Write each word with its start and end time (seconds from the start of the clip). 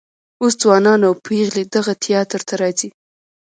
اوس 0.41 0.53
ځوانان 0.61 0.99
او 1.07 1.13
پیغلې 1.25 1.63
دغه 1.75 1.93
تیاتر 2.03 2.41
ته 2.47 2.53
راځي. 2.61 2.89